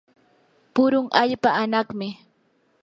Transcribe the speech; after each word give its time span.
purun 0.73 1.07
allpa 1.21 1.49
anaqmi. 1.63 2.09